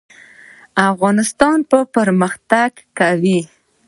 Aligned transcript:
افغانستان 0.91 1.57
به 1.69 1.79
پرمختګ 1.95 2.71
کوي 2.99 3.39